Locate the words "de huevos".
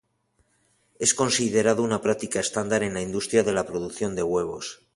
4.15-4.81